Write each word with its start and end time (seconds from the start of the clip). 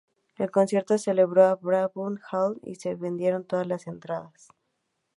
El 0.39 0.49
concierto 0.49 0.97
se 0.97 1.03
celebró 1.03 1.47
en 1.51 1.57
Barnum 1.61 2.17
Hall 2.31 2.59
y 2.63 2.73
se 2.73 2.95
vendieron 2.95 3.43
todas 3.45 3.67
las 3.67 3.85
entradas. 3.85 4.49